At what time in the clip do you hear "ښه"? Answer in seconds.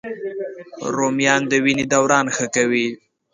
2.35-2.45